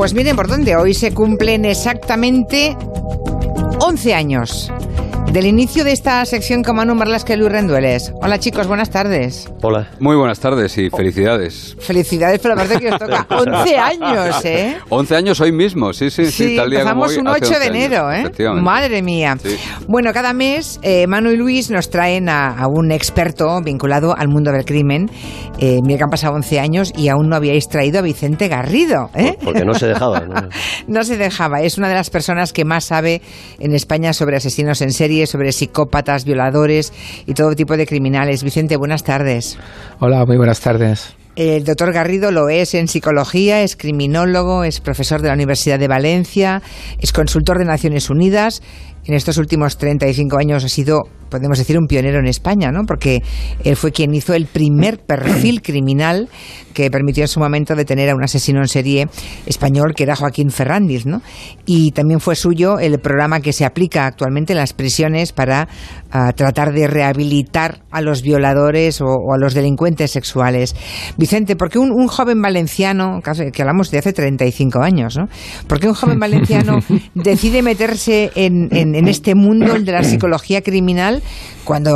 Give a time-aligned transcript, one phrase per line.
[0.00, 2.74] Pues miren por dónde, hoy se cumplen exactamente
[3.80, 4.72] 11 años
[5.32, 8.12] del inicio de esta sección con Manu Marlasca y Luis Rendueles.
[8.20, 9.48] Hola chicos, buenas tardes.
[9.62, 9.88] Hola.
[10.00, 11.76] Muy buenas tardes y felicidades.
[11.78, 13.26] Felicidades por la parte que os toca.
[13.30, 14.76] 11 años, ¿eh?
[14.88, 16.32] 11 años hoy mismo, sí, sí, sí.
[16.32, 18.60] Sí, tal día como hoy, un hace 8 de 11 años, enero, ¿eh?
[18.60, 19.36] Madre mía.
[19.40, 19.56] Sí.
[19.86, 24.28] Bueno, cada mes eh, Manu y Luis nos traen a, a un experto vinculado al
[24.28, 25.10] mundo del crimen.
[25.58, 29.10] Eh, mira que han pasado 11 años y aún no habíais traído a Vicente Garrido,
[29.14, 29.36] ¿eh?
[29.44, 30.20] Porque no se dejaba.
[30.20, 30.48] ¿no?
[30.88, 31.60] No se dejaba.
[31.60, 33.22] Es una de las personas que más sabe
[33.60, 36.92] en España sobre asesinos en serie, sobre psicópatas, violadores
[37.26, 38.42] y todo tipo de criminales.
[38.42, 39.58] Vicente, buenas tardes.
[39.98, 41.14] Hola, muy buenas tardes.
[41.36, 45.86] El doctor Garrido lo es en psicología, es criminólogo, es profesor de la Universidad de
[45.86, 46.60] Valencia,
[46.98, 48.62] es consultor de Naciones Unidas.
[49.06, 51.00] En estos últimos 35 años ha sido,
[51.30, 52.84] podemos decir, un pionero en España, ¿no?
[52.86, 53.22] Porque
[53.64, 56.28] él fue quien hizo el primer perfil criminal
[56.74, 59.08] que permitió en su momento detener a un asesino en serie
[59.46, 61.22] español que era Joaquín Ferrandiz, ¿no?
[61.66, 65.68] Y también fue suyo el programa que se aplica actualmente en las prisiones para
[66.12, 70.76] ah, tratar de rehabilitar a los violadores o, o a los delincuentes sexuales.
[71.16, 73.20] Vicente, ¿por qué un, un joven valenciano,
[73.52, 75.28] que hablamos de hace 35 años, ¿no?
[75.66, 76.78] ¿Por qué un joven valenciano
[77.14, 81.22] decide meterse en, en- en este mundo, el de la psicología criminal,
[81.64, 81.92] cuando,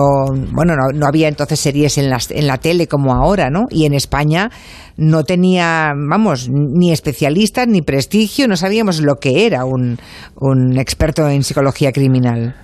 [0.52, 3.66] bueno, no, no había entonces series en, las, en la tele como ahora, ¿no?
[3.70, 4.50] Y en España
[4.96, 9.98] no tenía, vamos, ni especialistas ni prestigio, no sabíamos lo que era un,
[10.36, 12.54] un experto en psicología criminal.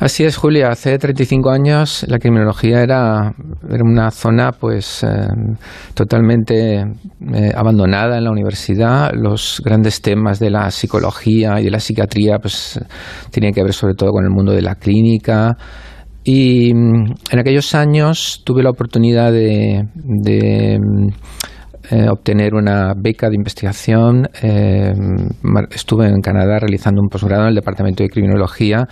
[0.00, 0.70] Así es, Julia.
[0.70, 3.34] Hace 35 años la criminología era,
[3.68, 5.28] una zona pues eh,
[5.92, 9.10] totalmente eh, abandonada en la universidad.
[9.12, 12.80] Los grandes temas de la psicología y de la psiquiatría pues
[13.30, 15.54] tenían que ver sobre todo con el mundo de la clínica.
[16.24, 19.84] Y mm, en aquellos años tuve la oportunidad de,
[20.80, 21.08] mm,
[21.90, 24.28] eh, obtener una beca de investigación.
[25.42, 28.86] Mar- estuve en Canadá realizando un posgrado en el Departamento de Criminología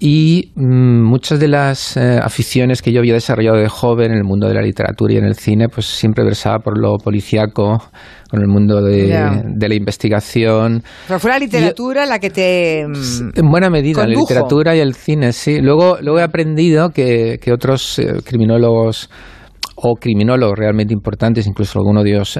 [0.00, 4.24] y mm, muchas de las eh, aficiones que yo había desarrollado de joven en el
[4.24, 7.78] mundo de la literatura y en el cine, pues siempre versaba por lo policíaco,
[8.30, 10.82] con el mundo de, la investigación.
[11.06, 12.86] Pero fue la literatura la que te...
[12.86, 14.26] mm, En buena medida, la Condujo.
[14.28, 15.60] literatura y el cine, sí.
[15.60, 19.10] Luego, luego he aprendido que, que otros eh, criminólogos
[19.76, 22.38] o criminólogos realmente importantes, incluso algunos de ellos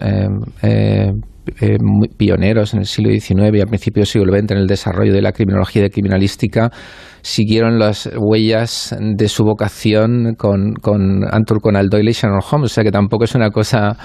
[0.63, 1.13] eh,
[1.61, 4.59] eh, eh, muy pioneros en el siglo XIX y a principios del siglo XX en
[4.59, 6.71] el desarrollo de la criminología y de criminalística,
[7.23, 12.75] siguieron las huellas de su vocación con, con Arthur Conan Doyle y Sherlock Holmes, o
[12.75, 13.97] sea que tampoco es una cosa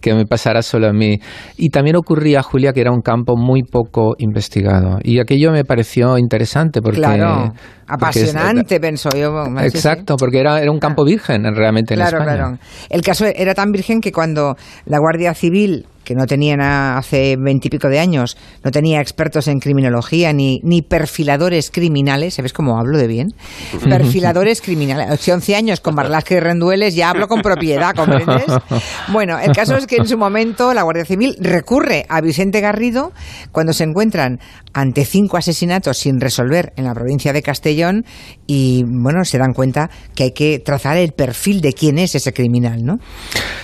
[0.00, 1.18] que me pasara solo a mí.
[1.56, 4.98] Y también ocurría, Julia, que era un campo muy poco investigado.
[5.02, 6.98] Y aquello me pareció interesante porque...
[6.98, 9.44] claro, porque es- apasionante, pensó yo.
[9.46, 9.64] Sí, sí.
[9.66, 12.36] Exacto, porque era, era un campo virgen realmente en Claro, España.
[12.36, 12.58] claro.
[12.90, 17.36] El caso era tan virgen que cuando la Guardia Civil, que no tenía na- hace
[17.36, 22.96] veintipico de años, no tenía expertos en criminología ni, ni perfiladores criminales, ¿sabes cómo hablo
[22.96, 23.34] de bien?
[23.88, 25.10] Perfiladores criminales.
[25.10, 28.44] Hace 11 años con Marlaska y Rendueles ya hablo con propiedad, ¿comprendes?
[29.08, 33.12] Bueno, el caso es que en su momento la Guardia Civil recurre a Vicente Garrido
[33.50, 34.38] cuando se encuentran
[34.72, 38.04] ante cinco asesinatos sin resolver en la provincia de Castellón
[38.46, 42.32] y, bueno, se dan cuenta que hay que trazar el perfil de quién es ese
[42.32, 42.98] criminal, ¿no?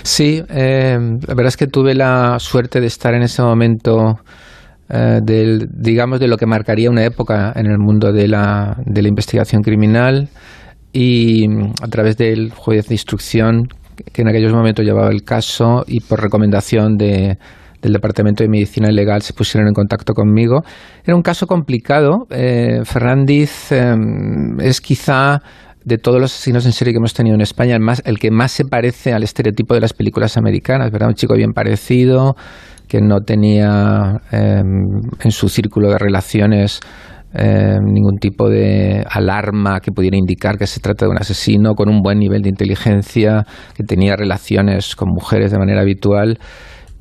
[0.03, 4.19] Sí, eh, la verdad es que tuve la suerte de estar en ese momento
[4.89, 9.01] eh, del, digamos, de lo que marcaría una época en el mundo de la, de
[9.01, 10.29] la investigación criminal
[10.91, 13.67] y mm, a través del juez de instrucción
[14.11, 17.37] que en aquellos momentos llevaba el caso y por recomendación de,
[17.81, 20.61] del Departamento de Medicina Legal se pusieron en contacto conmigo.
[21.03, 22.25] Era un caso complicado.
[22.29, 23.93] Eh, Ferrandiz eh,
[24.59, 25.41] es quizá
[25.85, 28.31] de todos los asesinos en serie que hemos tenido en España, el, más, el que
[28.31, 31.09] más se parece al estereotipo de las películas americanas, ¿verdad?
[31.09, 32.35] Un chico bien parecido,
[32.87, 36.79] que no tenía eh, en su círculo de relaciones
[37.35, 41.89] eh, ningún tipo de alarma que pudiera indicar que se trata de un asesino, con
[41.89, 43.45] un buen nivel de inteligencia,
[43.75, 46.37] que tenía relaciones con mujeres de manera habitual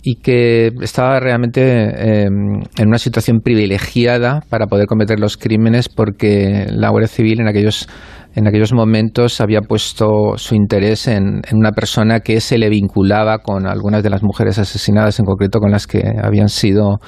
[0.03, 6.67] y que estaba realmente eh, en una situación privilegiada para poder cometer los crímenes porque
[6.71, 7.87] la Guardia Civil en aquellos
[8.35, 13.39] en aquellos momentos había puesto su interés en, en, una persona que se le vinculaba
[13.39, 16.99] con algunas de las mujeres asesinadas, en concreto con las que habían sido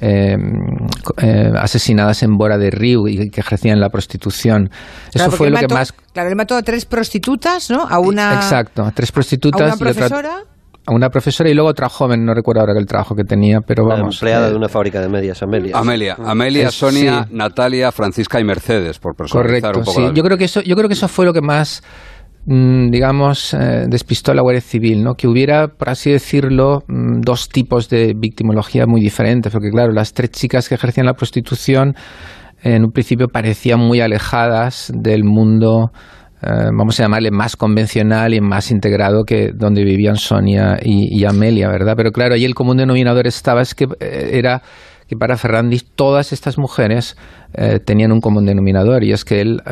[0.00, 0.36] eh,
[1.22, 4.68] eh, asesinadas en Bora de Río y que ejercían la prostitución.
[5.12, 5.92] Claro, Eso fue lo mató, que más.
[6.12, 7.86] Claro, él mató a tres prostitutas, ¿no?
[7.88, 8.34] A una.
[8.34, 9.60] Exacto, a tres prostitutas.
[9.60, 10.55] A una y otra- profesora.
[10.86, 13.84] A una profesora y luego otra joven, no recuerdo ahora el trabajo que tenía, pero
[13.86, 14.16] vamos.
[14.22, 15.76] empleada eh, de una fábrica de medias, Amelia.
[15.76, 17.34] Amelia, Amelia, Es- Sonia, sí.
[17.34, 20.08] Natalia, Francisca y Mercedes, por personalizar Correcto, un poco.
[20.08, 20.14] sí.
[20.14, 21.82] Yo creo que eso, yo creo que eso fue lo que más
[22.48, 25.14] mm, digamos, eh, despistó a la Guardia Civil, ¿no?
[25.14, 30.12] Que hubiera, por así decirlo, mm, dos tipos de victimología muy diferentes, porque claro, las
[30.12, 31.94] tres chicas que ejercían la prostitución
[32.62, 35.90] en un principio parecían muy alejadas del mundo
[36.42, 41.68] eh, vamos a llamarle más convencional y más integrado que donde vivían Sonia y, Amelia,
[41.68, 41.94] ¿verdad?
[41.96, 44.62] Pero claro, ahí el común denominador estaba es que eh, era
[45.08, 47.16] que para Ferrandis todas estas mujeres
[47.54, 49.62] eh, tenían un común denominador y es que él,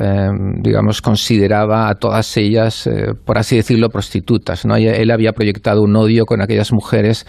[0.63, 2.89] digamos, consideraba a todas ellas,
[3.25, 4.65] por así decirlo, prostitutas.
[4.65, 4.77] ¿no?
[4.77, 7.27] Él había proyectado un odio con aquellas mujeres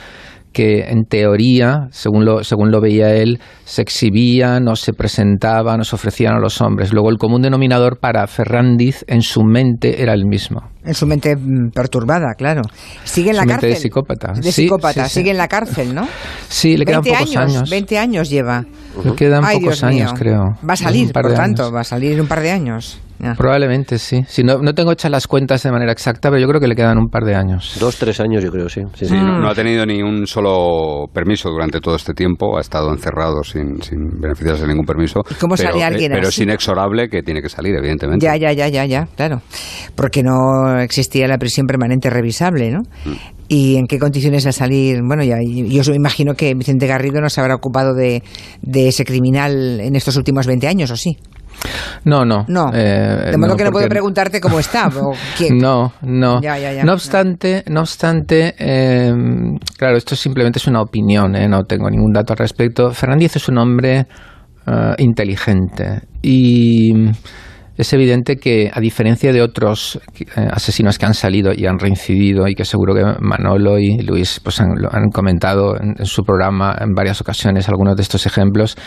[0.55, 5.83] que en teoría, según lo, según lo veía él, se exhibían o se presentaban o
[5.83, 6.93] se ofrecían a los hombres.
[6.93, 10.61] Luego el común denominador para Ferrandiz en su mente era el mismo.
[10.85, 12.61] En su mente mm, perturbada, claro.
[13.03, 13.69] Sigue en la su cárcel.
[13.69, 14.33] Mente de psicópata.
[14.33, 15.19] De sí, psicópata, sí, sí.
[15.19, 16.07] sigue en la cárcel, ¿no?
[16.47, 17.69] Sí, le quedan pocos años, años.
[17.69, 18.63] 20 años lleva.
[19.03, 20.19] Le quedan Ay, pocos Dios años, mío.
[20.19, 20.43] creo.
[20.67, 21.75] Va a salir, por tanto, años.
[21.75, 23.01] va a salir en un par de años.
[23.17, 23.33] Ya.
[23.33, 24.23] Probablemente sí.
[24.27, 26.75] Si no, no tengo hechas las cuentas de manera exacta, pero yo creo que le
[26.75, 27.77] quedan un par de años.
[27.79, 28.81] Dos, tres años yo creo, sí.
[28.93, 29.13] sí, Sí, sí.
[29.15, 33.41] no, no ha tenido ni un solo permiso durante todo este tiempo, ha estado encerrado
[33.41, 35.21] sin, sin beneficiarse de ningún permiso.
[35.31, 36.41] ¿Y cómo pero, sale alguien eh, Pero así?
[36.41, 38.25] es inexorable que tiene que salir, evidentemente.
[38.25, 39.41] Ya, ya, ya, ya, ya, claro.
[39.95, 42.81] Porque no existía la prisión permanente revisable, ¿no?
[43.05, 43.13] Mm.
[43.47, 45.01] ¿Y en qué condiciones va a salir?
[45.03, 48.23] Bueno, ya, yo os imagino que Vicente Garrido no se habrá ocupado de,
[48.61, 51.17] de ese criminal en estos últimos 20 años, ¿o sí?
[52.03, 52.45] No, no.
[52.47, 52.71] No.
[52.73, 54.87] eh, de modo que no puedo preguntarte cómo está.
[54.87, 55.57] o quién.
[55.57, 56.41] No, no.
[56.41, 56.83] Ya, ya, ya.
[56.83, 59.13] no obstante, no obstante, eh,
[59.77, 61.47] claro, esto simplemente es una opinión, ¿eh?
[61.47, 62.91] no tengo ningún dato al respecto.
[62.91, 64.07] Fernández es un hombre
[64.67, 66.91] eh, inteligente y
[67.77, 72.47] es evidente que, a diferencia de otros eh, asesinos que han salido y han reincidido
[72.47, 76.23] y que seguro que Manolo y Luis pues han, lo han comentado en, en su
[76.23, 78.77] programa en varias ocasiones algunos de estos ejemplos,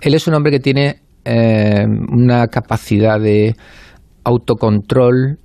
[0.00, 3.56] él es un hombre que tiene eh, una capacidad de
[4.22, 5.38] autocontrol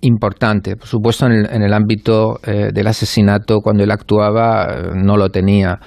[0.00, 0.76] importante.
[0.76, 5.30] Por supuesto, en el, en el ámbito eh, del asesinato, cuando él actuaba, no lo
[5.30, 5.80] tenía.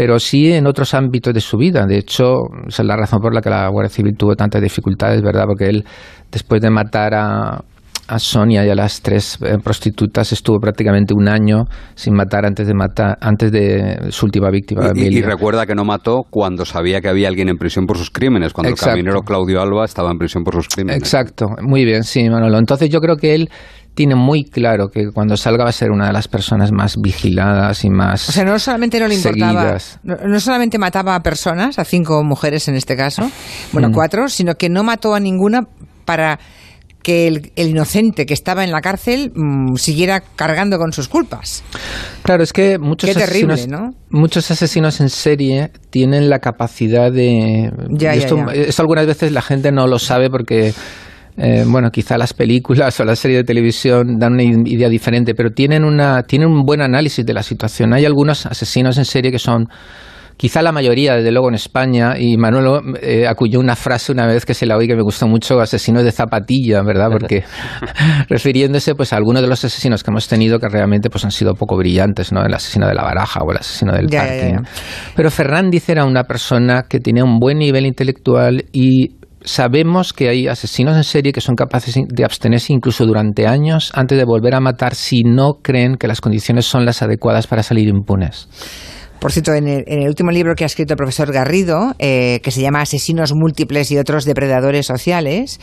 [0.00, 1.84] Pero sí en otros ámbitos de su vida.
[1.84, 5.20] De hecho, esa es la razón por la que la Guardia Civil tuvo tantas dificultades,
[5.20, 5.44] ¿verdad?
[5.46, 5.84] Porque él,
[6.32, 7.60] después de matar a,
[8.08, 11.64] a Sonia y a las tres eh, prostitutas, estuvo prácticamente un año
[11.96, 16.22] sin matar antes de matar, antes de su última víctima, Y- recuerda que no mató
[16.30, 18.92] cuando sabía que había alguien en prisión por sus crímenes, cuando Exacto.
[18.92, 20.96] el camionero Claudio Alba estaba en prisión por sus crímenes.
[20.96, 22.56] Exacto, muy bien, sí, Manolo.
[22.58, 23.50] Entonces yo creo que él
[23.94, 27.84] tiene muy claro que cuando salga va a ser una de las personas más vigiladas
[27.84, 31.78] y más O sea, no solamente no le importaba, no, no solamente mataba a personas,
[31.78, 33.30] a cinco mujeres en este caso,
[33.72, 33.92] bueno, Mm.
[33.92, 35.66] cuatro, sino que no mató a ninguna
[36.04, 36.38] para
[37.02, 41.62] que el, el inocente que estaba en la cárcel mm, siguiera cargando con sus culpas.
[42.22, 43.90] Claro, es que muchos Qué terrible, asesinos, ¿no?
[44.10, 48.52] muchos asesinos en serie tienen la capacidad de Ya, ya, ya.
[48.52, 50.74] esto algunas veces la gente no lo sabe porque
[51.40, 55.50] eh, bueno, quizá las películas o la serie de televisión dan una idea diferente, pero
[55.50, 57.92] tienen una tienen un buen análisis de la situación.
[57.94, 59.68] Hay algunos asesinos en serie que son
[60.40, 64.46] Quizá la mayoría, desde luego, en España, y Manuel eh, acudió una frase una vez
[64.46, 67.08] que se la oí que me gustó mucho, asesinos de zapatilla, ¿verdad?
[67.10, 67.44] Porque
[68.30, 71.52] refiriéndose pues a algunos de los asesinos que hemos tenido que realmente pues han sido
[71.52, 72.42] poco brillantes, ¿no?
[72.42, 74.70] El asesino de la baraja o el asesino del Ya, ya, parque.
[75.14, 80.48] Pero Fernández era una persona que tenía un buen nivel intelectual y sabemos que hay
[80.48, 84.60] asesinos en serie que son capaces de abstenerse incluso durante años antes de volver a
[84.60, 88.48] matar si no creen que las condiciones son las adecuadas para salir impunes.
[89.20, 92.62] Por cierto, en el, último libro que ha escrito el profesor Garrido, eh, que se
[92.62, 95.60] llama Asesinos múltiples y otros depredadores sociales,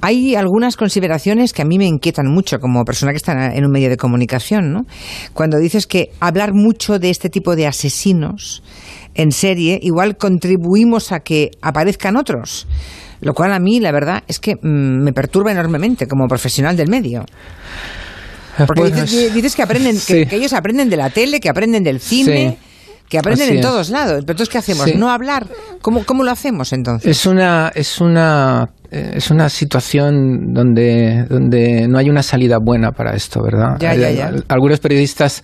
[0.00, 3.70] hay algunas consideraciones que a mí me inquietan mucho como persona que está en un
[3.70, 4.86] medio de comunicación, ¿no?
[5.34, 8.62] Cuando dices que hablar mucho de este tipo de asesinos
[9.14, 12.66] en serie, igual contribuimos a que aparezcan otros.
[13.20, 16.88] Lo cual a mí, la verdad, es que mm, me perturba enormemente como profesional del
[16.88, 17.24] medio.
[18.66, 20.26] Porque Bueno, dices, es- dices que aprenden, que- sí.
[20.26, 22.56] que, ellos aprenden de la tele, que aprenden del cine,
[23.08, 23.66] que aprenden Así en es.
[23.66, 24.12] todos lados.
[24.22, 24.84] Pero entonces, ¿qué hacemos?
[24.86, 24.94] Sí.
[24.96, 25.46] ¿No hablar?
[25.82, 27.10] ¿Cómo, ¿Cómo lo hacemos entonces?
[27.10, 28.70] Es una, es una,
[29.14, 33.76] es una situación donde, donde no hay una salida buena para esto, ¿verdad?
[33.78, 34.30] Ya, ya, ya.
[34.30, 35.42] Eh, Algunos periodistas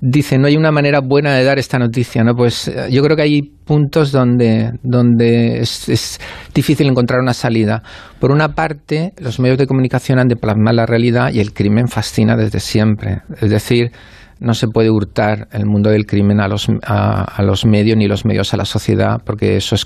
[0.00, 2.34] dicen no hay una manera buena de dar esta noticia, ¿no?
[2.34, 6.20] Pues eh, yo creo que hay puntos donde, donde es, es
[6.54, 7.82] difícil encontrar una salida.
[8.20, 11.88] Por una parte, los medios de comunicación han de plasmar la realidad y el crimen
[11.88, 13.22] fascina desde siempre.
[13.40, 13.90] Es decir,
[14.40, 18.06] no se puede hurtar el mundo del crimen a los, a, a los medios ni
[18.06, 19.84] los medios a la sociedad, porque eso es,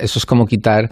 [0.00, 0.90] eso es como quitar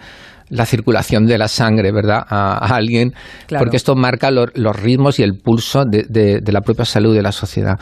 [0.53, 3.13] la circulación de la sangre, ¿verdad?, a, a alguien,
[3.47, 3.63] Claro.
[3.65, 7.13] porque esto marca lo- los ritmos y el pulso de, de- de la propia salud
[7.15, 7.75] de la sociedad.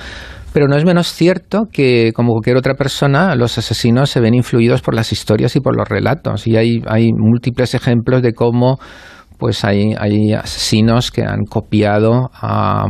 [0.54, 4.82] Pero no es menos cierto que, como cualquier otra persona, los asesinos se ven influidos
[4.82, 6.46] por las historias y por los relatos.
[6.46, 8.78] Y hay, hay múltiples ejemplos de cómo
[9.42, 9.96] pues hay,
[10.34, 12.30] asesinos que han copiado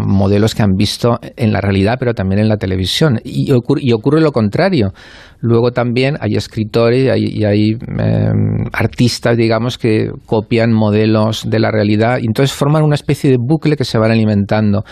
[0.05, 3.21] modelos que han visto en la realidad, pero también en la televisión.
[3.23, 4.91] Y ocurre, y ocurre lo contrario.
[5.39, 11.71] Luego también hay escritores y hay, y em, artistas, digamos, que copian modelos de la
[11.71, 14.83] realidad y entonces forman una especie de bucle que se van alimentando.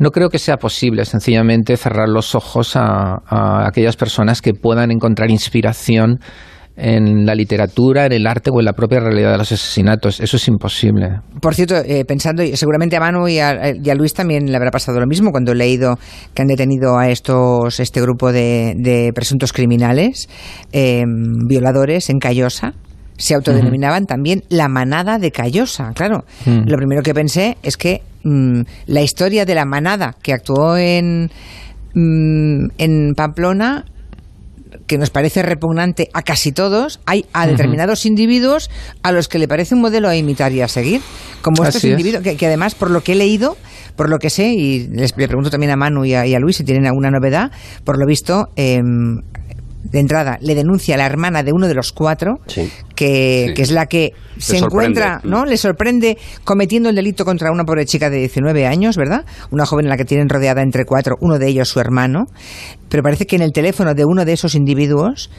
[0.00, 4.90] No creo que sea posible sencillamente cerrar los ojos a, a aquellas personas que puedan
[4.90, 6.18] encontrar inspiración
[6.76, 10.20] en la literatura, en el arte o en la propia realidad de los asesinatos.
[10.20, 11.20] Eso es imposible.
[11.40, 14.70] Por cierto, eh, pensando, seguramente a Manu y a, y a, Luis también le habrá
[14.70, 15.98] pasado lo mismo cuando he leído
[16.34, 20.28] que han detenido a estos este grupo de, de presuntos criminales,
[20.72, 21.04] eh,
[21.48, 22.74] violadores en Callosa.
[23.16, 24.08] Se autodenominaban uh -huh.
[24.08, 25.92] también la manada de Callosa.
[25.94, 26.64] Claro, uh -huh.
[26.66, 31.30] lo primero que pensé es que mmm, la historia de la manada que actuó en,
[31.94, 33.86] mmm, en Pamplona
[34.86, 38.10] que nos parece repugnante a casi todos, hay a determinados uh -huh.
[38.10, 38.70] individuos
[39.02, 41.00] a los que le parece un modelo a imitar y a seguir,
[41.42, 43.56] como estos Así individuos, que, que, además, por lo que he leído,
[43.96, 46.38] por lo que sé, y les le pregunto también a Manu y a, y a
[46.38, 47.50] Luis si tienen alguna novedad,
[47.84, 48.80] por lo visto, eh,
[49.90, 52.70] de entrada le denuncia a la hermana de uno de los cuatro, sí.
[52.96, 53.54] Que, sí.
[53.54, 55.44] que, es la que Le se encuentra, ¿no?
[55.44, 59.24] Le sorprende cometiendo el delito contra una pobre chica de 19 años, ¿verdad?
[59.50, 62.24] Una joven en la que tienen rodeada entre cuatro, uno de ellos su hermano.
[62.88, 65.30] Pero parece que en el teléfono de uno de esos individuos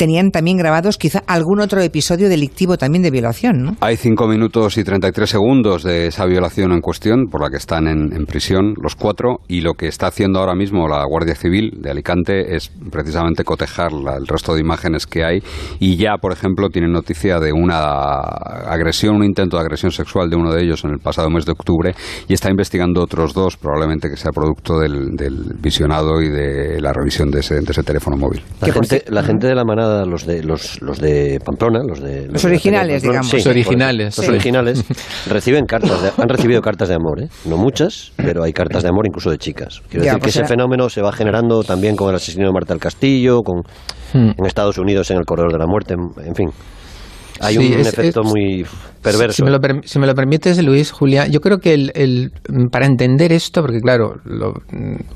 [0.00, 3.76] tenían también grabados quizá algún otro episodio delictivo también de violación, ¿no?
[3.80, 7.86] Hay cinco minutos y 33 segundos de esa violación en cuestión por la que están
[7.86, 11.82] en, en, prisión los cuatro y lo que está haciendo ahora mismo la Guardia Civil
[11.82, 15.42] de Alicante es precisamente cotejar la, el resto de imágenes que hay
[15.80, 18.20] y ya, por ejemplo, tienen noticia de una
[18.70, 21.52] agresión, un intento de agresión sexual de uno de ellos en el pasado mes de
[21.52, 21.94] octubre
[22.26, 26.94] y está investigando otros dos, probablemente que sea producto del, del visionado y de la
[26.94, 28.40] revisión de ese, de ese teléfono móvil.
[28.62, 32.22] La gente, la gente de la manada los de los, los de Pamplona, los de
[32.22, 33.30] los, los originales, de digamos.
[33.30, 34.16] Sí, los originales.
[34.16, 34.32] Los sí.
[34.32, 34.84] originales
[35.28, 37.28] reciben cartas, de, han recibido cartas de amor, ¿eh?
[37.44, 39.82] no muchas, pero hay cartas de amor incluso de chicas.
[39.88, 42.52] Quiero ya, decir pues que ese fenómeno se va generando también con el asesino de
[42.52, 43.62] Marta del Castillo, con
[44.12, 44.32] hmm.
[44.38, 46.50] en Estados Unidos en el corredor de la muerte, en, en fin.
[47.40, 48.66] Hay sí, un es, efecto es, muy
[49.02, 49.36] perverso.
[49.36, 52.32] Si me, lo, si me, lo, permites, Luis, Julia, yo creo que el, el,
[52.70, 54.52] para entender esto, porque claro, lo,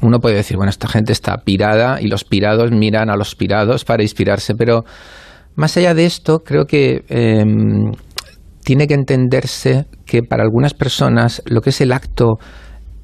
[0.00, 3.84] uno puede decir, bueno, esta gente está pirada y los pirados miran a los pirados
[3.84, 4.84] para inspirarse, pero
[5.54, 7.44] más allá de esto, creo que eh,
[8.64, 12.38] tiene que entenderse que para algunas personas lo que es el acto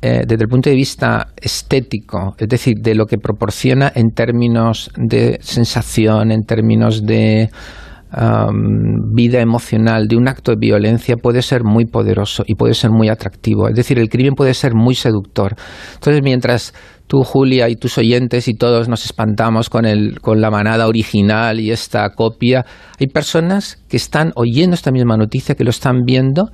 [0.03, 4.91] eh, desde el punto de vista estético, es decir, de lo que proporciona en términos
[4.97, 7.51] de sensación, en términos de
[8.17, 12.91] um, vida emocional de un acto de violencia puede ser muy poderoso y puede ser
[12.91, 13.69] muy atractivo.
[13.69, 15.55] Es decir, el crimen puede ser muy seductor.
[15.95, 16.75] Entonces, mientras
[17.07, 21.59] tú, Julia, y tus oyentes y todos nos espantamos con, el, con la manada original
[21.59, 22.65] y esta copia,
[22.99, 26.51] hay personas que están oyendo esta misma noticia, que lo están viendo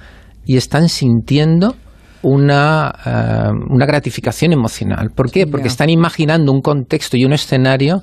[0.47, 1.75] y están sintiendo
[2.23, 5.11] una, uh, una gratificación emocional.
[5.15, 5.47] ¿Por qué?
[5.47, 8.03] Porque están imaginando un contexto y un escenario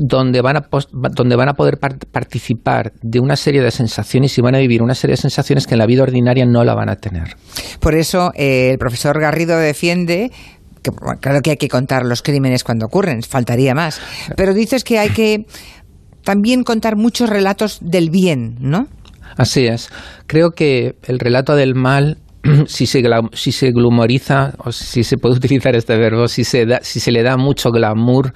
[0.00, 0.68] donde van a,
[1.12, 4.94] donde van a poder participar de una serie de sensaciones y van a vivir una
[4.94, 7.36] serie de sensaciones que en la vida ordinaria no la van a tener.
[7.80, 10.30] Por eso eh, el profesor Garrido defiende
[10.82, 10.90] que
[11.20, 14.00] claro que hay que contar los crímenes cuando ocurren, faltaría más.
[14.36, 15.46] Pero dices que hay que
[16.24, 18.86] también contar muchos relatos del bien, ¿no?
[19.36, 19.90] Así es.
[20.26, 22.18] Creo que el relato del mal
[22.66, 23.02] si se,
[23.32, 27.12] si se glumoriza, o si se puede utilizar este verbo, si se, da, si se
[27.12, 28.32] le da mucho glamour,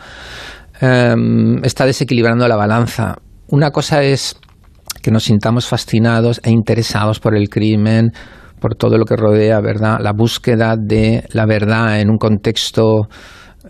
[0.83, 3.17] um, está desequilibrando la balanza.
[3.49, 4.37] Una cosa es
[5.01, 8.11] que nos sintamos fascinados e interesados por el crimen,
[8.61, 9.99] por todo lo que rodea, ¿verdad?
[10.01, 13.09] La búsqueda de la verdad en un contexto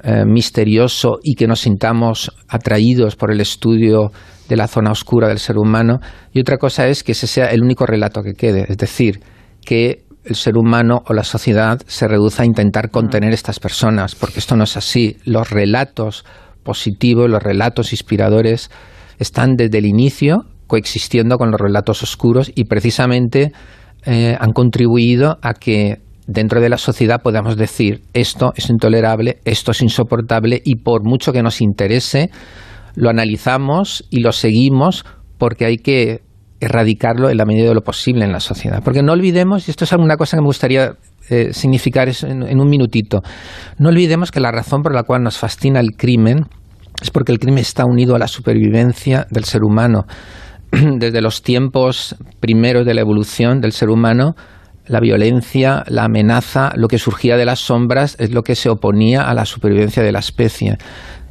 [0.04, 4.11] eh, misterioso y que nos sintamos atraídos por el estudio
[4.49, 5.99] de la zona oscura del ser humano.
[6.33, 9.21] Y otra cosa es que ese sea el único relato que quede, es decir,
[9.64, 14.40] que el ser humano o la sociedad se reduzca a intentar contener estas personas, porque
[14.40, 15.16] esto no es así.
[15.25, 16.25] Los relatos
[16.62, 18.71] positivos, los relatos inspiradores,
[19.19, 23.52] están desde el inicio coexistiendo con los relatos oscuros y precisamente
[24.07, 29.73] eh, han contribuido a que dentro de la sociedad podamos decir esto es intolerable, esto
[29.73, 32.31] es insoportable y por mucho que nos interese,
[32.95, 35.04] lo analizamos y lo seguimos
[35.38, 36.23] porque hay que
[36.64, 38.83] erradicarlo en la medida de lo posible en la sociedad.
[38.85, 40.92] Porque no olvidemos, y esto es alguna cosa que me gustaría
[41.28, 43.23] eh, significar en, en un minutito,
[43.78, 46.47] no olvidemos que la razón por la cual nos fascina el crimen
[47.00, 50.04] es porque el crimen está unido a la supervivencia del ser humano.
[50.71, 54.35] Desde los tiempos primeros de la evolución del ser humano,
[54.87, 59.23] la violencia, la amenaza, lo que surgía de las sombras es lo que se oponía
[59.23, 60.78] a la supervivencia de la especie.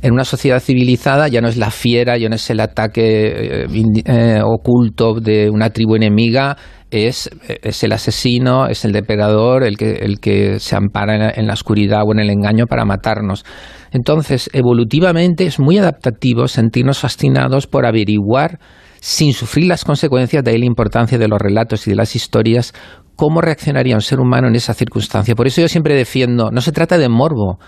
[0.02, 3.66] En una sociedad civilizada ya no es la fiera, ya no es el ataque
[4.06, 6.58] eh, oculto de una tribu enemiga,
[6.92, 11.54] es, es, el asesino, es el depredador, el que, el que se ampara en la,
[11.54, 13.46] oscuridad o en el engaño para matarnos.
[13.92, 18.60] Entonces, evolutivamente es muy adaptativo sentirnos fascinados por averiguar,
[19.00, 22.74] sin sufrir las consecuencias, de ahí la importancia de los relatos y de las historias,
[23.16, 25.36] cómo reaccionaría un ser humano en esa circunstancia.
[25.36, 27.60] Por eso yo siempre defiendo, no se trata de morbo,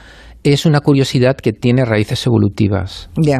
[0.43, 3.09] es una curiosidad que tiene raíces evolutivas.
[3.15, 3.39] Ya.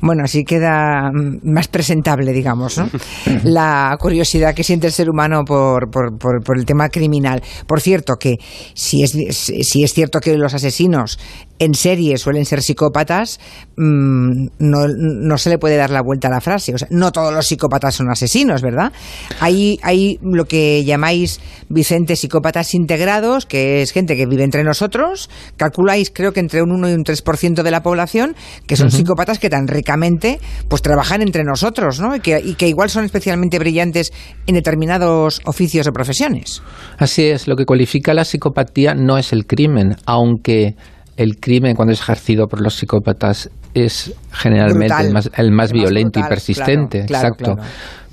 [0.00, 1.10] Bueno, así queda
[1.44, 2.88] más presentable, digamos, ¿no?
[3.44, 7.42] La curiosidad que siente el ser humano por, por, por, el tema criminal.
[7.66, 8.36] Por cierto, que
[8.74, 11.18] si es, si es cierto que los asesinos
[11.60, 13.38] en serie suelen ser psicópatas,
[13.76, 16.74] mm, no, no, se le puede dar la vuelta a la frase.
[16.74, 18.92] O sea, no todos los psicópatas son asesinos, ¿verdad?
[19.40, 21.38] Hay, hay lo que llamáis,
[21.68, 25.28] Vicente, psicópatas integrados, que es gente que vive entre nosotros.
[25.56, 28.34] Calculáis, creo que entre un 1 y un 3% de la población,
[28.66, 32.16] que son psicópatas que tan ricamente pues trabajan entre nosotros, ¿no?
[32.16, 34.12] Y que, y que igual son especialmente brillantes
[34.46, 36.62] en determinados oficios o profesiones.
[36.98, 40.74] Así es, lo que cualifica la psicopatía no es el crimen, aunque
[41.16, 44.94] el crimen cuando es ejercido por los psicópatas es generalmente
[45.36, 47.00] el más, violento y persistente.
[47.00, 47.56] exacto.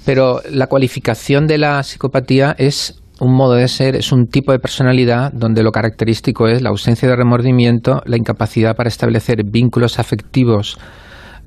[0.06, 4.60] Pero la cualificación de la psicopatía es un modo de ser, es un tipo de
[4.60, 10.78] personalidad donde lo característico es la ausencia de remordimiento, la incapacidad para establecer vínculos afectivos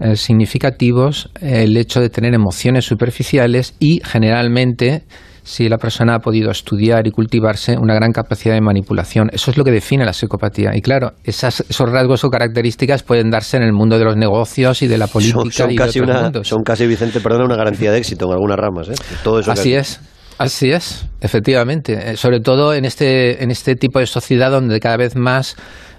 [0.01, 5.05] eh, significativos, el hecho de tener emociones superficiales y generalmente
[5.43, 9.31] si la persona ha podido estudiar y cultivarse una gran capacidad de manipulación.
[9.33, 10.71] Eso es lo que define la psicopatía.
[10.75, 14.87] Y claro, esos rasgos o características pueden darse en el mundo de los negocios y
[14.87, 15.41] de la política.
[15.51, 16.01] Son, casi,
[16.45, 18.89] son casi, Vicente, perdona, una garantía de éxito en algunas ramas.
[18.89, 18.95] ¿eh?
[19.23, 20.01] Todo eso Así es.
[20.41, 22.13] Así es, efectivamente.
[22.13, 25.55] Eh, sobre todo en este, en este tipo de sociedad donde cada vez más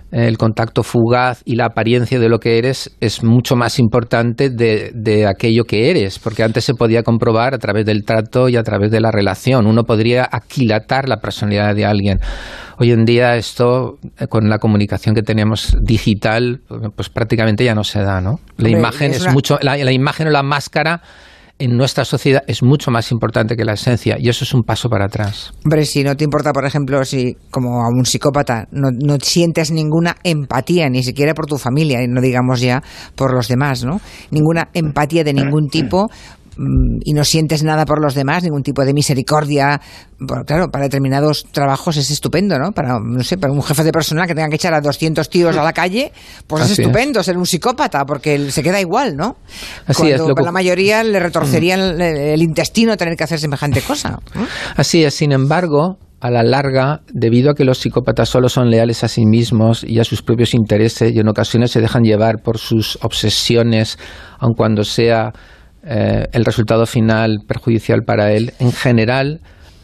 [0.10, 4.92] el contacto fugaz y la apariencia de lo que eres es mucho más importante de,
[4.96, 8.64] de, aquello que eres, porque antes se podía comprobar a través del trato y a
[8.64, 9.68] través de la relación.
[9.68, 12.20] Uno podría aquilatar la personalidad de alguien.
[12.80, 16.62] Hoy en día esto, eh, con la comunicación que tenemos digital,
[16.96, 18.40] pues prácticamente ya no se da, ¿no?
[18.58, 21.04] La imagen es, mucho, la imagen o la máscara
[21.62, 24.90] en nuestra sociedad es mucho más importante que la esencia y eso es un paso
[24.90, 25.54] para atrás.
[25.64, 29.70] Hombre, si no te importa, por ejemplo, si como a un psicópata no, no sientes
[29.70, 32.82] ninguna empatía, ni siquiera por tu familia, y no digamos ya
[33.16, 34.02] por los demás, ¿no?
[34.32, 36.10] Ninguna empatía de ningún tipo,
[37.04, 39.82] y no sientes nada por los demás, ningún tipo de misericordia.
[40.46, 42.72] claro, para determinados trabajos es estupendo, ¿no?
[42.72, 45.58] Para, no sé, para un jefe de personal que tenga que echar a 200 tíos
[45.58, 46.12] a la calle,
[46.48, 49.38] pues es estupendo ser un psicópata, porque se queda igual, ¿no?
[49.86, 50.20] Así es.
[50.20, 52.02] Lo para la mayoría le retorcería mm.
[52.02, 54.20] el, intestino tener que hacer semejante cosa.
[54.76, 59.04] Así es, sin embargo, a la larga, debido a que los psicópatas solo son leales
[59.04, 62.60] a sí mismos y a sus propios intereses y en ocasiones se dejan llevar por
[62.60, 63.98] sus obsesiones,
[64.40, 65.32] aun cuando sea
[65.84, 69.40] eh, el resultado final perjudicial para él, en general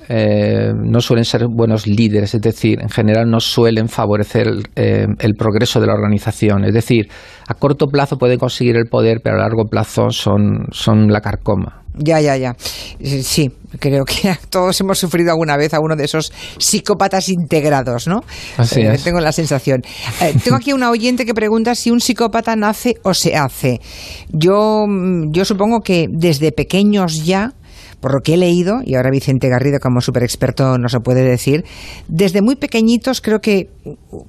[0.09, 5.33] eh, no suelen ser buenos líderes, es decir, en general no suelen favorecer eh, el
[5.35, 6.63] progreso de la organización.
[6.63, 7.07] Es decir,
[7.47, 11.83] a corto plazo pueden conseguir el poder, pero a largo plazo son, son la carcoma.
[11.99, 12.55] Ya, ya, ya.
[12.59, 18.21] Sí, creo que todos hemos sufrido alguna vez a uno de esos psicópatas integrados, ¿no?
[18.57, 19.03] Así es.
[19.03, 19.81] Tengo la sensación.
[20.43, 23.81] tengo aquí una oyente que pregunta si un psicópata nace o se hace.
[24.29, 27.53] Yo, mm, yo supongo que desde pequeños ya
[27.99, 31.23] por lo que he leído, y ahora Vicente Garrido como super experto no se puede
[31.23, 31.65] decir,
[32.07, 33.69] desde muy pequeñitos creo que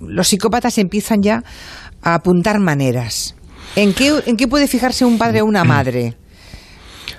[0.01, 1.43] los psicópatas empiezan ya
[2.03, 3.35] a apuntar maneras.
[3.77, 6.15] ¿En qué, en qué puede fijarse un padre o una madre?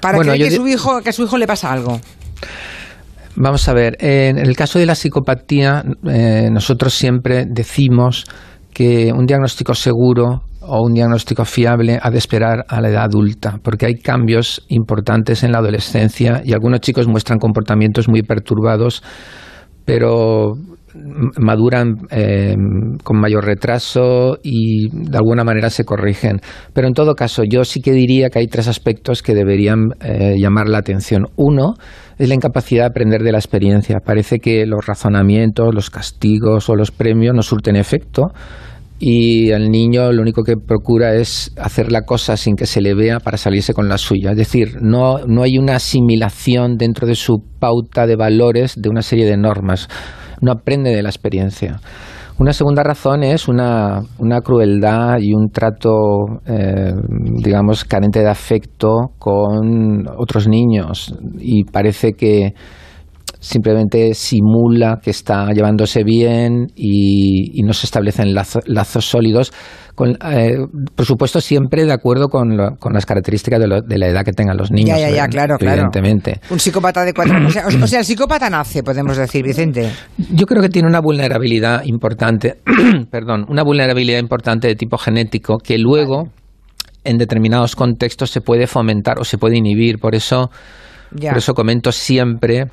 [0.02, 2.00] Para que, su hijo, que a su hijo le pasa algo.
[3.36, 8.26] Vamos a ver, en el caso de la psicopatía, eh, nosotros siempre decimos
[8.80, 13.60] que un diagnóstico seguro o un diagnóstico fiable ha de esperar a la edad adulta,
[13.62, 19.04] porque hay cambios importantes en la adolescencia y algunos chicos muestran comportamientos muy perturbados,
[19.84, 20.54] pero
[21.38, 22.56] maduran eh,
[23.04, 26.41] con mayor retraso y de alguna manera se corrigen.
[26.73, 30.36] Pero en todo caso, yo sí que diría que hay tres aspectos que deberían eh,
[30.38, 31.28] llamar la atención.
[31.36, 31.73] Uno
[32.17, 33.99] es la incapacidad de aprender de la experiencia.
[34.04, 38.32] Parece que los razonamientos, los castigos o los premios no surten efecto
[38.99, 42.93] y el niño lo único que procura es hacer la cosa sin que se le
[42.93, 44.32] vea para salirse con la suya.
[44.32, 49.02] Es decir, no, no hay una asimilación dentro de su pauta de valores de una
[49.02, 49.88] serie de normas.
[50.41, 51.80] No aprende de la experiencia.
[52.39, 56.93] Una segunda razón es una, una crueldad y un trato, eh,
[57.43, 61.13] digamos, carente de afecto con otros niños.
[61.38, 62.54] Y parece que
[63.39, 69.54] simplemente simula que está llevándose bien y, no se establecen lazos sólidos,
[69.95, 70.58] con, eh,
[70.95, 74.97] por supuesto siempre de acuerdo con, las características de, la edad que tengan los niños.
[74.97, 76.41] Ya, ya, ya, claro, evidentemente.
[76.49, 77.56] Un psicópata de cuatro años.
[77.82, 79.89] O sea, el psicópata nace, podemos decir, Vicente.
[80.17, 82.58] Yo creo que tiene una vulnerabilidad importante,
[83.12, 86.30] perdón, una vulnerabilidad importante de tipo genético que luego
[87.04, 89.99] en determinados contextos se puede fomentar o se puede inhibir.
[89.99, 90.49] Por eso,
[91.12, 92.65] por eso comento siempre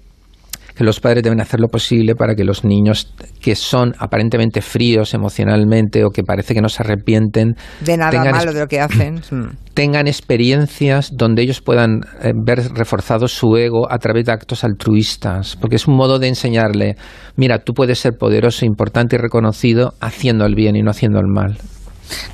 [0.77, 5.15] que los padres deben hacer lo posible para que los niños que son aparentemente fríos
[5.15, 9.15] emocionalmente o que parece que no se arrepienten de nada malo de lo que hacen
[9.31, 9.73] mm.
[9.75, 15.57] tengan experiencias donde ellos puedan eh, ver reforzado su ego a través de actos altruistas
[15.57, 16.97] porque es un modo de enseñarle
[17.37, 21.27] mira tú puedes ser poderoso importante y reconocido haciendo el bien y no haciendo el
[21.27, 21.59] mal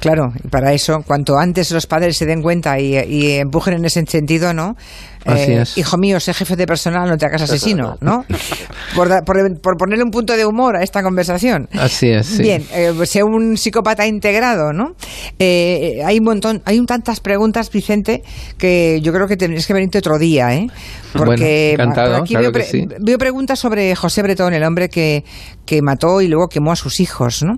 [0.01, 3.85] Claro, y para eso, cuanto antes los padres se den cuenta y, y empujen en
[3.85, 4.77] ese sentido, ¿no?
[5.25, 8.25] Eh, hijo mío, sé jefe de personal, no te hagas asesino, ¿no?
[8.97, 11.67] Por, por, ponerle un punto de humor a esta conversación.
[11.73, 12.37] Así es.
[12.37, 14.97] Bien, eh, sea un psicópata integrado, ¿no?
[15.39, 18.23] Eh, hay un montón, hay un tantas preguntas, Vicente,
[18.59, 20.67] que yo creo que tendrías que venirte otro día, ¿eh?
[21.15, 25.25] Porque aquí veo, preguntas sobre José Bretón, el hombre que,
[25.65, 27.57] que mató y luego quemó a sus hijos, ¿no?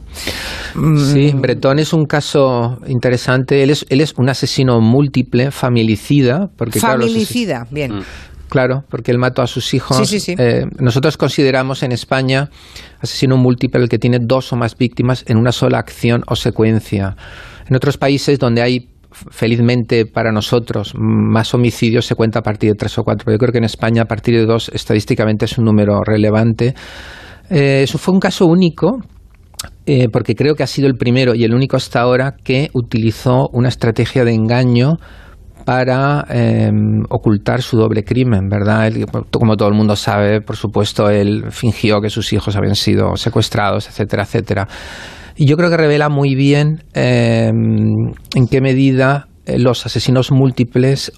[0.75, 1.41] Sí, mm.
[1.41, 3.63] Bretón es un caso interesante.
[3.63, 6.49] Él es, él es un asesino múltiple, familicida.
[6.57, 7.97] Porque, familicida bien.
[7.97, 8.03] Mm.
[8.49, 10.29] Claro, porque él mató a sus hijos.
[10.29, 12.51] Eh, nosotros consideramos en España
[13.01, 17.17] asesino múltiple el que tiene dos o más víctimas en una sola acción o secuencia.
[17.69, 22.77] En otros países donde hay felizmente para nosotros más homicidios se cuenta a partir de
[22.77, 23.33] tres o cuatro.
[23.33, 26.75] Yo creo que en España a partir de dos estadísticamente es un número relevante.
[27.51, 28.99] Eh, eso fue un caso único
[29.87, 33.49] eh, porque creo que ha sido el primero y el único hasta ahora que utilizó
[33.53, 34.99] una estrategia de engaño
[35.65, 38.93] para em, ocultar su doble crimen, ¿verdad?
[39.31, 43.89] como todo el mundo sabe, por supuesto, él fingió que sus hijos habían sido secuestrados,
[43.89, 44.69] etcétera, etcétera.
[45.37, 51.13] Y yo creo que revela muy bien em, en qué medida eh, los asesinos múltiples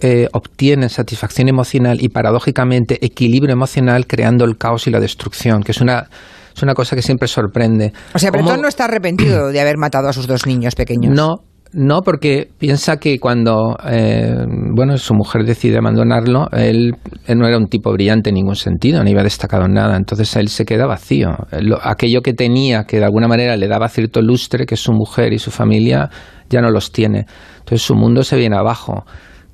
[0.00, 5.72] eh, obtienen satisfacción emocional y paradójicamente equilibrio emocional creando el caos y la destrucción, que
[5.72, 6.08] es una
[6.54, 7.92] es una cosa que siempre sorprende.
[8.14, 11.14] O sea, Bretón no está arrepentido de haber matado a sus dos niños pequeños.
[11.14, 11.42] No,
[11.78, 16.94] no, porque piensa que cuando eh, bueno su mujer decide abandonarlo, él,
[17.28, 20.48] no era un tipo brillante en ningún sentido, no iba destacado en nada, entonces él
[20.48, 21.36] se queda vacío.
[21.82, 25.38] aquello que tenía, que de alguna manera le daba cierto lustre, que su mujer y
[25.38, 26.08] su familia,
[26.48, 27.26] ya no los tiene.
[27.58, 29.04] Entonces su mundo se viene abajo.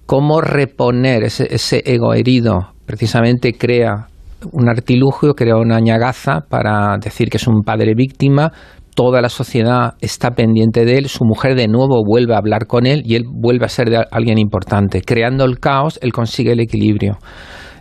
[0.07, 2.69] ¿Cómo reponer ese, ese ego herido?
[2.87, 4.07] Precisamente crea
[4.53, 8.53] un artilugio, crea una ñagaza para decir que es un padre víctima,
[8.95, 12.87] toda la sociedad está pendiente de él, su mujer de nuevo vuelve a hablar con
[12.87, 15.03] él y él vuelve a ser de alguien importante.
[15.03, 17.19] Creando el caos, él consigue el equilibrio.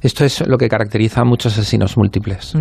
[0.01, 2.53] Esto es lo que caracteriza a muchos asesinos múltiples.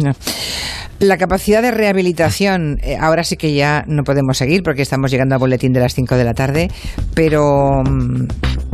[0.99, 5.35] La capacidad de rehabilitación, eh, ahora sí que ya no podemos seguir porque estamos llegando
[5.35, 6.69] al boletín de las 5 de la tarde,
[7.15, 8.27] pero mm,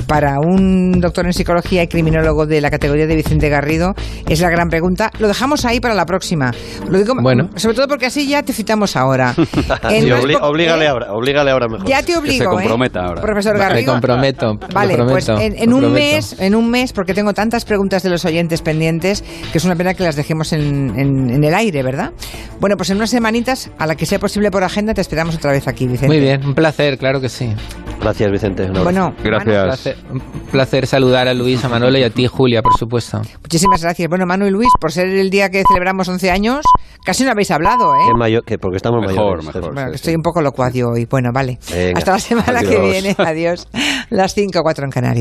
[0.06, 3.94] para un doctor en psicología y criminólogo de la categoría de Vicente Garrido
[4.28, 5.10] es la gran pregunta.
[5.18, 6.52] Lo dejamos ahí para la próxima.
[6.88, 7.50] Lo digo bueno.
[7.56, 9.34] sobre todo porque así ya te citamos ahora.
[9.34, 11.86] sí, oblígale, ahora, oblígale ahora mejor.
[11.86, 13.06] Ya te obligo, que se comprometa ¿eh?
[13.08, 13.22] ahora.
[13.22, 13.80] Profesor Garrido.
[13.80, 14.58] Me comprometo.
[14.72, 18.62] Vale, pues en, un mes, en un mes, porque tengo tantas preguntas de los oyentes
[18.62, 22.12] pendientes que es una pena que las dejemos en, en el aire, ¿verdad?
[22.60, 25.52] Bueno, pues en unas semanitas, a la que sea posible por agenda, te esperamos otra
[25.52, 26.08] vez aquí, Vicente.
[26.08, 27.52] Muy bien, un placer, claro que sí.
[28.00, 28.68] Gracias, Vicente.
[28.70, 29.95] Bueno, gracias.
[30.10, 30.20] Un
[30.52, 33.20] placer, saludar a Luis, a Manolo y a ti, Julia, por supuesto.
[33.42, 34.08] Muchísimas gracias.
[34.08, 36.64] Bueno, Manu y Luis, por ser el día que celebramos 11 años,
[37.04, 38.14] casi no habéis hablado, ¿eh?
[38.16, 39.54] mayor, que porque estamos mejor, mayores.
[39.54, 41.06] Mejor, bueno, que estoy un poco locuadio hoy.
[41.06, 41.58] Bueno, vale.
[41.94, 43.14] Hasta la semana que viene.
[43.18, 43.68] Adiós.
[44.10, 45.14] Las 5 4 en Canarias.